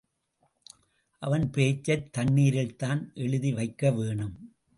[1.19, 4.55] அவன் பேச்சைத் தண்ணீரில்தான் எழுதி வைக்க வேணும்.